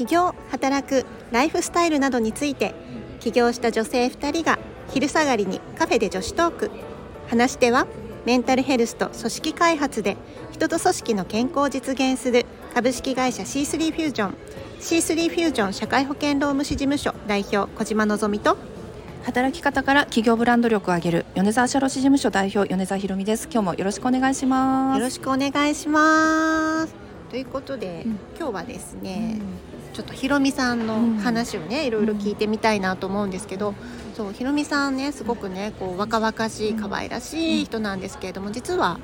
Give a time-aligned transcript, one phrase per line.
[0.00, 2.74] 起業働くライフスタイルなどについて
[3.20, 6.70] 起業した女性2人が昼下がりにカフェで女子トーク。
[7.28, 7.86] 話し手は
[8.24, 10.16] メンタルヘルスと組織開発で
[10.52, 14.34] 人と組織の健康を実現する株式会社 C3 フュージョン。
[14.80, 18.56] C3 フュージョン社会保険労務士事務所代表小島のぞみと。
[19.24, 23.50] 働き方から企業ブランド力を上げる米沢社労士事務所代表米沢ひろみです。
[23.52, 24.98] 今日もよろしくお願いします。
[24.98, 26.94] よろしくお願いします。
[27.30, 28.18] ということで、うん。
[28.36, 29.38] 今日はですね、
[29.92, 33.74] ちょっとひろみさんの話をね、いろいろ聞いてみたいなと思うんですけど、
[34.16, 38.98] そうひろみさんねすごくねこう若々しい可愛らしい人なんですけれども実は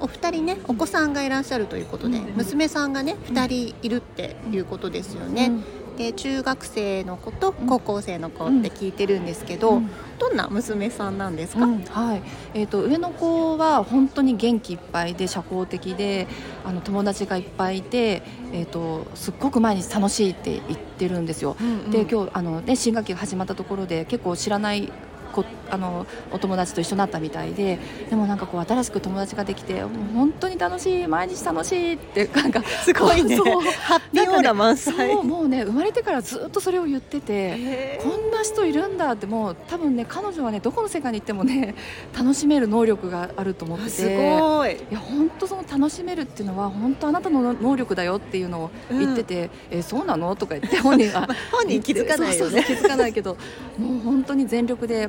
[0.00, 2.24] お二人ねお子さんがいらっしゃるということで、うん。
[2.36, 5.46] 娘さんがね二人いるっていうことですよね。
[5.46, 8.62] うんで中学生の子と高校生の子っうん。
[8.62, 9.90] て聞いてるんですけど、うん。
[10.18, 11.84] どんな娘さんなんですか、うん。
[11.84, 12.22] はい、
[12.54, 16.26] えっ、と上の子は本当に元気いっぱいで社交的で、
[16.64, 21.56] あの友達がいっぱいいて、えっ、とすっごく毎日楽しいって言ってるんですよ。
[21.90, 24.92] で今日あのね新学期が始まったところで結構知らない
[25.32, 27.78] こあのお友達と一緒になったみたいで
[28.10, 33.36] でもなんかこう新しく友達ができてもう本当に楽しい毎日楽しいってなんかすごいね。
[33.36, 35.12] そうハッピーオーラ満載。
[35.12, 38.00] そうもうね生まれてからずっとそれを言ってて。
[38.02, 41.74] こんな人いるんだってもう多分ね彼女はねどこの世界に行ってもね
[42.16, 44.72] 楽しめる能力があると思っててすごい。
[44.72, 50.36] いや本当その楽しめるっていうのは本当あなたの能力だよっていうのを言ってて、えそうなの？
[50.36, 52.38] とか言って本人は 本人気づかないよね。
[52.38, 53.36] そうそうそう気づかないけど
[53.78, 55.08] もう本当に全力で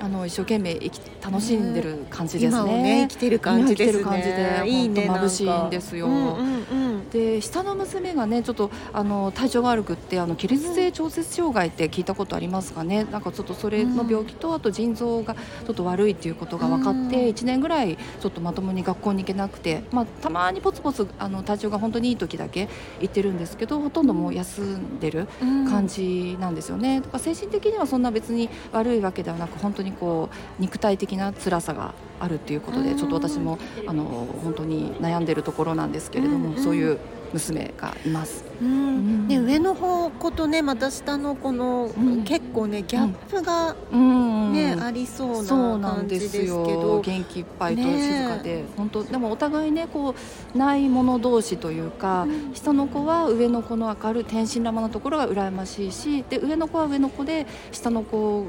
[0.00, 2.82] あの一生懸命生き楽しんでる感じですね。
[2.82, 4.62] ね生きてる感じですね。
[4.66, 6.06] いいね眩しいんですよ。
[6.06, 7.10] うんうんうん。
[7.10, 13.04] で下の娘がねちょっとあの体調が悪くってあの起立性調節障害って聞いたことありますかね。
[13.04, 22.68] なんかちょっとそれの病気とあと腎臓がちょっと悪いっていうことが分かってうん1年ぐらいちょっとまともに学校に行けなくて、まあ、たまにポツポツあの体調が本当にいい時だけ
[23.00, 25.28] 行ってるんですけどほとんどもう休んでる
[25.68, 27.00] 感じなんですよね。
[27.00, 32.96] だから精神的にはそんな別に悪いわけではなく本当にこう肉体的な辛さがあるっていうことでうん。
[32.96, 34.04] ちょっと私もあの
[34.42, 36.62] 本当に悩んでるところなんですけれども、うん。
[36.62, 36.98] そういう
[37.32, 38.44] 娘がいます。
[38.60, 39.28] うん。
[39.28, 42.22] で上の方子とねまた下の子の、うん。
[42.22, 44.36] 結構ねギャップがうん。
[44.52, 47.00] ね、ありそうな感じでですすけよど。
[47.00, 48.00] 元気いっぱいとね。
[48.00, 50.14] 静かで、本当でもお互いねこ
[50.54, 58.46] うないもの同士というか、下の子は上の子の明るい天真爛漫なところが羨ましいしで上の子は上の子で下の子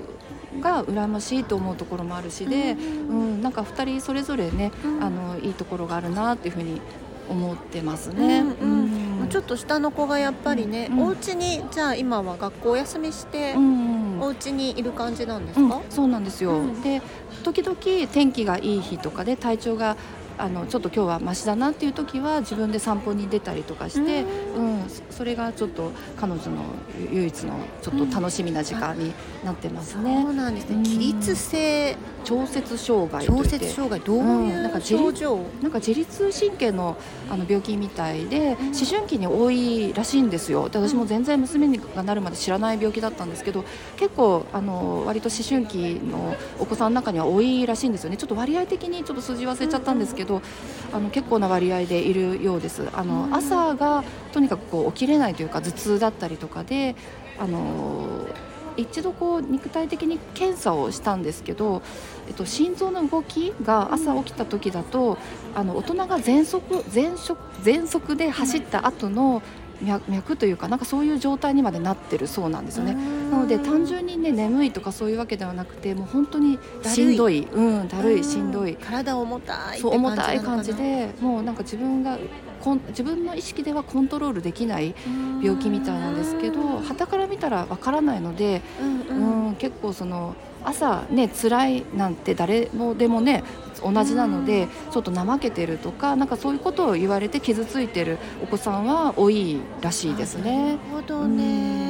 [0.61, 2.75] が羨ましいと思うところもあるしで、う
[3.13, 5.03] んなんか2人それぞれね、うん。
[5.03, 6.81] あのいいところがあるなっていうふうに
[7.29, 8.39] 思ってますね。
[8.39, 10.99] うんちょっと下の子がやっぱりね、うん。
[11.03, 16.81] お家にじゃあ今は学校お休みして、うんお家にいる感じなんですうんか、そうなんですよ、うん。
[16.81, 17.01] で
[17.43, 17.77] 時々
[18.11, 19.95] 天気がいい日とかで体調が
[20.37, 24.23] あのちょっと今日はマシだなっていう時は自分で散歩に出たりとかして、
[24.55, 24.89] うん。
[24.89, 26.63] そそれがちょっと彼女の
[27.11, 30.83] 唯一のちょっと楽しみな時間になってますね、そうなんですね、うん。
[30.83, 36.97] 起立性調節障害調節障害どうなんか自立症状、なんか自律神経の
[37.29, 38.67] あの病気みたいで、うん。
[38.67, 40.69] 思春期に多いらしいんですよ。
[40.69, 43.65] で私も全然娘がなるまで知らない病気だったんですけど
[43.95, 48.17] 結構あの割と思春期のお子さんの中には多いらしいんですよね。
[48.17, 50.26] ちょっと割合的にちょっと数字忘れちゃったんですけど、
[50.93, 52.87] あの結構な割合でいるようです。
[52.93, 53.35] あの、うん。
[53.35, 56.95] 朝がとにかくこう起きれないというか頭痛だったりとかで
[57.39, 58.27] あの
[58.77, 61.81] 一度こう肉体的に検査をしたんですけど、
[62.27, 65.17] えっと、心臓の動きが朝起きた時だと、
[65.55, 69.41] あの大人が全速全速全速で走った後の
[69.81, 72.93] 脈脈というかなんかそういう状態にまでなってるそうなんですよね。
[73.29, 77.47] なので単純にね眠いとかそういうわけではなくてもう本当にしんどい。
[77.51, 78.75] うんだるいしんどい。
[78.75, 82.17] 体重たいそう重たい感じでもうなんか自分が
[82.89, 84.95] 自分の意識ではコントロールできない
[85.41, 93.43] 病気みたいなんですけど傍から見たらわからないので、うんううんん、結構その朝ね辛いなんて誰もでもね
[93.81, 100.65] 同じなので、ちょっと怠けてるとかなんかそういうことを言われて傷ついてるお子さんは多いらしいですね。
[100.65, 101.86] なるほどうねん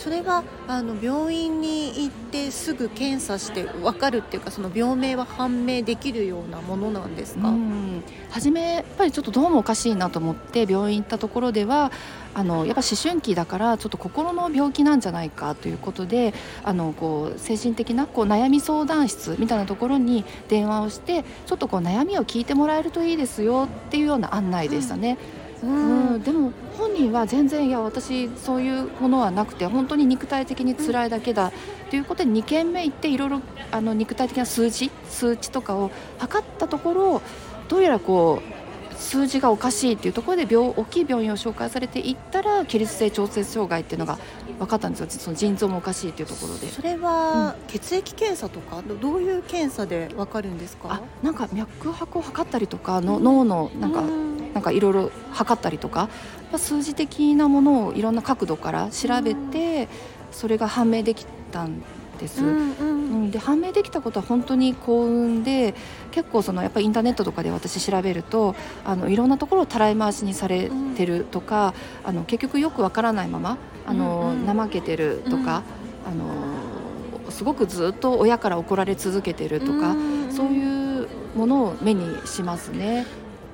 [0.00, 11.92] それがあの病院に行ってすぐ検査して分かるっていうかその病名は判明できるようなものなんですか、うん、初めやっぱりちょっとどうもおかしいなと思って病院行ったところでは
[12.32, 16.32] あのやっぱ思春期だからちょっと心の病気なんじゃないかということで
[16.64, 25.18] あのこう精神的なこう悩み相談室みたいなところに電話をしてちょっとこう悩みを聞いてもらえるといいですよっていうような案内でしたね。
[25.34, 25.66] うんう
[26.18, 31.52] ん、でも本人は全然いや私そういうものはなくて本当に肉体的に辛いだけだ
[31.90, 33.40] ということで2軒目行っていろいろ
[33.70, 37.22] あの肉体的な数字数値とかを測ったところ
[37.68, 38.59] どうやらこう
[39.00, 44.18] 数字がおかしいっていうところで病大きい病院を紹介されていったら起立性調節障害っていうのが
[44.58, 45.06] 分かったんですよ。
[45.08, 46.68] その腎臓もおかしいっていうところで。
[46.68, 50.92] それは血液検査とか、どういう検査で分かるんですか？
[50.92, 54.02] あなんか脈拍を測ったりとかの、脳のなんか、
[54.54, 56.08] なんかいろいろ測ったりとか
[56.56, 59.88] 数字的なものをいろんな角度から調べて、
[60.30, 61.82] それが判明できたん
[62.20, 62.84] です、うんう
[63.26, 65.74] ん、で判明できたことは本当に幸運で
[66.10, 75.62] 結構そのやっぱりインターネットとかで私調べるとあのいろんなところをたらい回しにされてるとか、うん、あの結局よくわからないままあの、うんうん、怠けてるとか、
[76.06, 79.96] あのすごくずっと親から怒られ続けてるとか、
[80.30, 83.06] そういうものを目にしますね。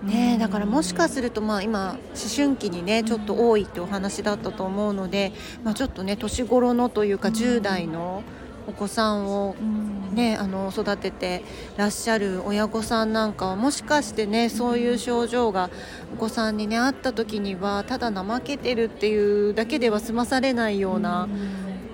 [0.03, 1.99] ね、だからもしかするとまあ今思
[2.35, 5.33] 春期にねちょっと多いってお話だったと思うので、
[5.65, 8.23] まあ、ちょっとね年頃のというか10代の
[8.67, 9.55] お子さんを
[10.13, 11.43] ね、あの育てて
[11.77, 15.69] らっしゃる親御さんなんかはもしかしてねそういう症状が
[16.15, 21.29] お子さんにねあった時にはただ怠けてるっていうだけでは済まされないような。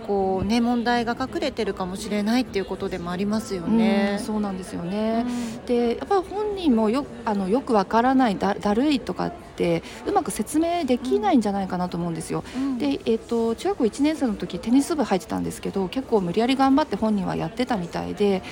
[0.06, 4.18] こうね問題が隠れてるかもしれないっていうことでもありますよね。
[4.20, 5.24] うそうなんですよね。
[5.26, 12.44] うん、でやっぱり本人もよあのよくわからないだだるいとかってうまく説明できないんじゃないかなと思うんですよ。
[12.56, 18.42] うん、で、えーと、中学校1年生の時テニス部入ってたんですけど結構無理やり頑張って本人はやってたみたいで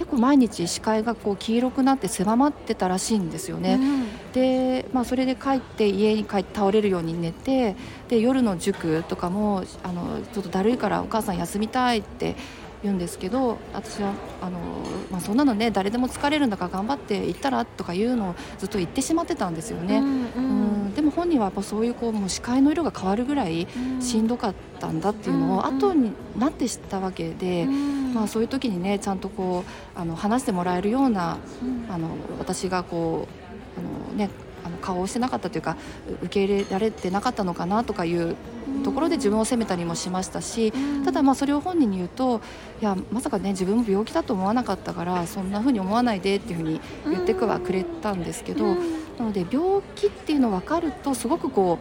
[0.00, 3.74] 結構毎日視界がこう黄色くなって狭まってたらしいんですよね。
[3.74, 7.76] うん、で、まあ、それで帰って家に帰って倒れるように寝て
[8.08, 12.36] で夜の塾とかもあのちょっとだるいからお母さん休みたいって
[12.82, 14.58] 言うんですけど私はあの、
[15.10, 20.40] まあ、そんなのね誰でも疲れるんだから頑張って行ったらとかいうのをずっと言ってしまってたんですよね、うん、う
[20.88, 23.66] ん、でも本人はやっぱそういうこうもう視界の色が変わるぐらい
[24.00, 31.38] しんどかったんだっていうのを後になって知ったわけで、うん、まあ、そういう時にねちゃんとこうあの話してもらえるような、
[31.88, 33.39] あの私がこう
[33.78, 33.80] あ
[34.12, 34.30] のね
[34.64, 35.76] あの顔をしてなかったというか
[36.22, 38.36] 受け入れられてなかったのかなとかいう
[38.84, 40.72] ところで自分を責めたりもしましたし
[41.04, 42.40] ただまあそれを本人に言うと
[42.80, 48.74] いやまさかね自分も病気だと思わなかったからそんな風に思わないでっていう風に言ってくはくれたんですけど
[49.18, 51.78] なので病気っていうの分かるとすごくこ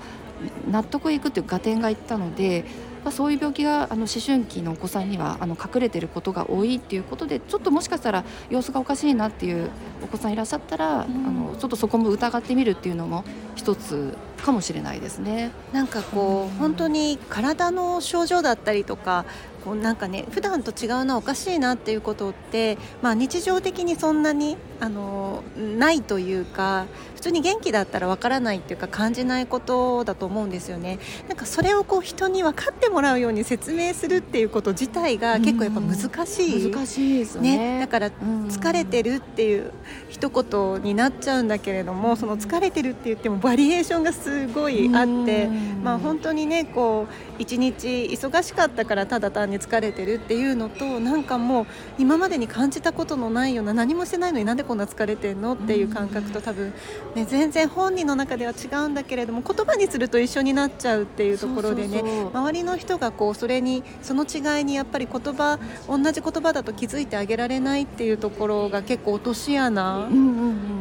[0.68, 2.66] う納得いくっていう合点がいったので
[3.04, 9.70] まあ、そういう病気があの思春期のお子さんにはあの隠れてることが多いっていうことでちょっともしかしたら様子がおかしいなっていう
[10.04, 13.24] お子さんいらっしゃったら、うん、あのちょっとそこも疑ってみるっていうのも
[13.56, 15.52] 一つかもしれないですね。
[15.74, 19.26] なんかこう、うん、本当に体の症状だったりとか
[19.64, 31.00] こうなんかね普段と違うなおかしいなっていうことって、まあ、日常的にそんなにあのないというか普通に元気だったらわからないっていうか感じないことだと思うんですよね。
[31.28, 39.72] なんかそれをこう人に分かってもらうように説明するっていうこと自体が結構やっぱ難しい、難しいですね、ね、だから疲れてるっていう
[40.08, 45.48] 一言になっちゃうんだけれどもその疲れてるって言ってもバリエーションがすごいあって
[45.84, 51.66] まあ本当にねこう一日忙しかったからただ単に疲れてるっていうのとなんかもう
[51.98, 56.74] 今までに感じたことのないような何もしてないのになんでこんな疲れてんのっていう感覚と多分、
[57.16, 62.04] ね、全然本人の中では違うんだけれども言葉にすると一緒になっちゃうっていうところでね
[62.34, 70.08] 周りの人がこうそれにその違いにやっぱり言葉同じ言葉だと気づいてあげられないっていうところが結構落とし穴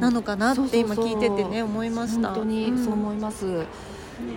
[0.00, 2.28] なのかなって今聞いててね思いました。
[2.28, 3.66] 本当にそう思います、ます。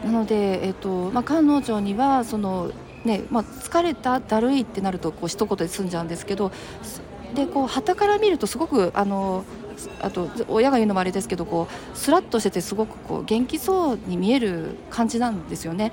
[0.06, 2.72] なので、えっとまあ、菅農長にはその、
[3.04, 6.52] ねまあ、疲れただるいってなるとこう一言で済んじゃうんですけど
[7.34, 9.44] でこう旗から見るとすごくあの
[10.02, 15.92] あと親が言うのもあれですけどこうスラッとしててすごくこう元気そうに見える感じなんですよね。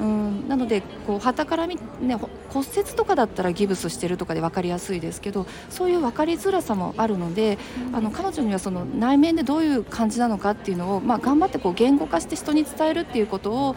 [0.00, 0.48] うん、うん。
[0.48, 2.16] なのでこう旗から見、ね、
[2.50, 13.76] 骨折とかだったらギブスしてるとかで分かりやすいですけどそういう分かりづらさもあるので、うん、あの彼女にはその内面でどういう感じなのかっていうのを、まあ、頑張ってこう言語化して人に伝えるっていうことを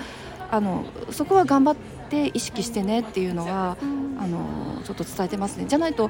[0.50, 2.01] あのそこは頑張って
[2.34, 5.66] 意識してねっていうのは、うん、あのちょっと伝えてますね。
[5.68, 6.10] じゃないと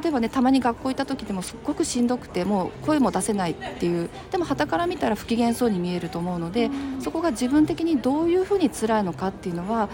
[0.00, 9.88] 例えばねたまに学校行った時でもすっごくしんどくてもう声も出せないっていうでも傍から見たら不機嫌そうに見えると思うので、うん、そこが自分的にどういうふうに辛いのかっていうのは、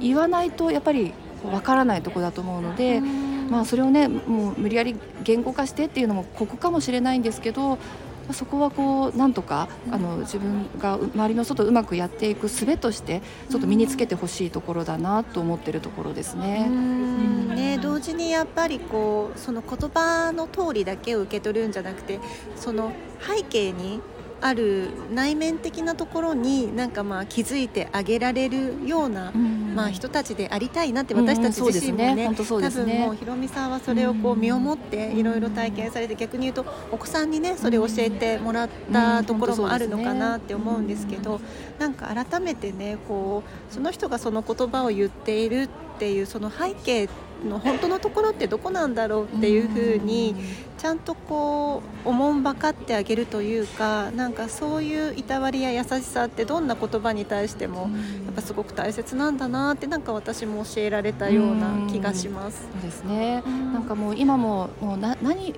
[0.00, 1.12] 言わないとやっぱり
[1.44, 7.78] わからないとこだと思うので、まあ、それをねもう無理やり言語化してっていうのもここかもしれないんですけど
[8.32, 16.68] そこはこうなんとかあの自分が周りの外うまくやっていく術としてちょっと身につけてほしいところだなと思ってるところですね。
[16.68, 22.20] ね同時にやっぱりこうその言葉の通りだけを受け取るんじゃなくて
[22.56, 24.00] その背景に
[24.40, 41.40] ある内面的なところになんかまあ気づいてあげられるような、まあ、人たちでありたいなって私たち自身もね,、多分もうひろみさんはそれをこう身をもっていろいろ体験されて逆に言うとお子さんにねそれを教えてもらったところもあるのかなって思うんですけど
[41.78, 47.08] なんか改めてねこうその人がその言葉を言っているっていうその背景
[47.44, 50.34] の本当のところってどこなんだろうっていうふうに
[50.78, 62.68] ちゃんとこうおもんばかってあげるというかなんかそういういたわりや優しさってどんな言葉に対してもやっぱすごく大切なんだなってなんか私も教えられたような気がします。
[62.72, 65.54] そうですね、なんかもう今ももうな何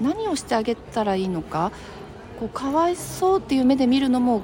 [0.00, 1.72] 何をしてあげたらいいのか
[2.38, 4.42] こうかわいそうっていう目で見るのも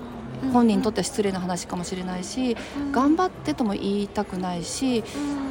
[0.52, 2.56] 本人にとっては失礼な話かもしれないし、
[2.90, 5.04] 頑張ってとも言いたくないし、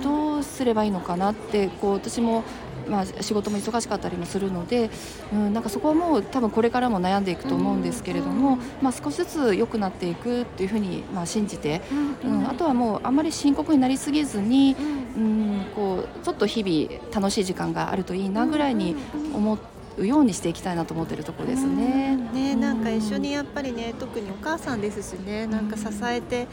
[0.04, 2.44] どうすればいいのかなってこう私も
[2.90, 4.90] まあ、仕事も忙しかったりもするので、
[5.32, 11.82] うん、なんかそこはもう多分これからも悩んでいくと思うんですけれども、まあ、少しずつ良くなっていくっていうふうにまあ信じて、
[12.24, 14.76] うん、あとはもうあんまり深刻になりすぎずに、
[15.16, 18.96] うん、こうちょっと日々楽しい時間があるといいなぐらいに
[19.34, 19.72] 思って。
[19.98, 22.16] うようにしていきたいなと思ってるところですね。
[22.34, 26.48] ねなんか一緒にやっぱりね特にお母さんですしねなんか支えて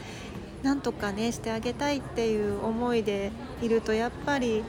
[0.63, 4.63] なんとかねしてあげたいっていう思いでいるとやっぱり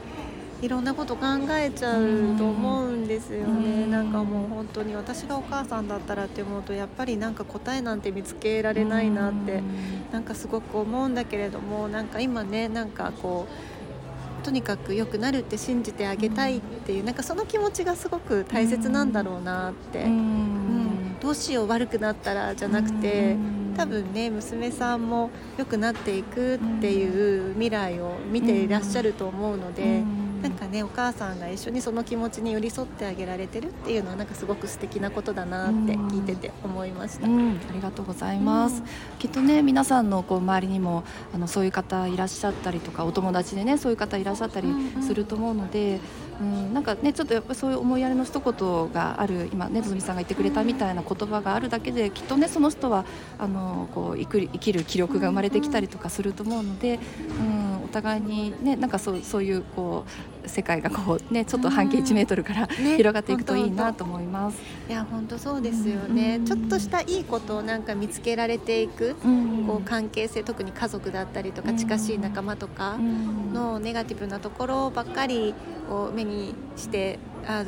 [0.61, 9.63] いろんなこと考えちゃうと思うんですよね、なんかもう本当に私がお母さんだったらって思うとやっぱりなんか答えなんて見つけられないなって
[10.11, 23.35] なんかすごく思うんだけれどもなんか今ねなんかこうとにかく良くなるって信じてあげたいっていうなんかその気持ちがすごく大切なんだろうなって、うん、どうしよう悪くなったらじゃなくて
[23.71, 30.03] 多分ね娘さんも良くなっていくっていう未来を見ていらっしゃると思うので。
[30.41, 38.81] なんかねお母さんが一緒にその気持ちに寄り添ってあげられてるっていうのはなんかすごく素敵なことだなって聞いてて思いました、うん、ありがとうございます、
[39.19, 44.67] きっとね皆さんのこう周りにもあのそういう方いらっしゃったりとかお友達でねそういう方いらっしゃったり
[45.01, 45.99] すると思うので、うん、
[46.41, 53.05] うんなんかねちょっとやっぱそういう思いやりの一言がある今ねずみさんが言ってくれたみたいな言葉があるだけできっとねその人は
[53.37, 56.99] あのこう生きる気力が生まれてきたりとかすると思うので、
[57.39, 57.60] うん、
[57.91, 60.05] 互いにねなんかそうそういうこ
[60.45, 64.57] う世界がこうねちょっと半径1メートルから広がっていくといいなと思います。
[64.89, 69.15] いや本当そうですよね、ちょっとしたいいことをなんか見つけられていく、
[69.67, 75.53] こう関係性特に家族だったりとか近しい仲間とかのネガティブなところばっかり
[75.89, 77.63] を目にしてあ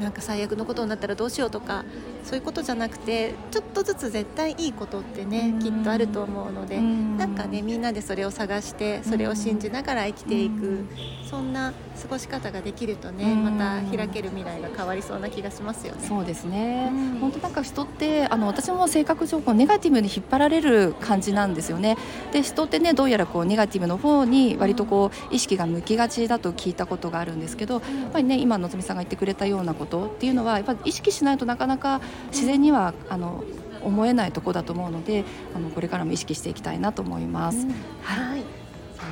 [0.00, 1.84] なんか最悪のことになったらどうしようとか
[2.24, 10.86] そういうことじゃなくてちょっとずつ絶対いいことってねきっとあると思うのでなんかねみんなでそれを探してそれを信じながら生きていく
[11.28, 16.06] そんな過ごし方ができるとねまた開ける未来が変わりそうな気がしますよね。
[16.06, 21.96] そうですね、本当なんか人ってあの私も性格上こうネガティブに引っ張られる感じなんですよね。
[22.32, 32.00] で人ってねどうやらこうネガティブの方に割とこう意識が向きがちだと聞いたことがあるんですけどやっぱりね今のぞみさんが言ってくれたようなことっていうのはやっぱり意識しないとなかなか
[32.30, 33.44] 自然にはあの
[33.82, 37.58] 思えないとこだと思うのであのこれからも意識していきたいなと思います。
[37.58, 37.68] うん、
[38.04, 38.44] はい、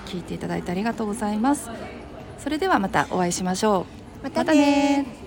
[0.07, 1.71] 聞いていただいてありがとうございます。
[2.39, 3.87] それではまたお会いしましょ
[4.23, 4.25] う。
[4.25, 5.20] またね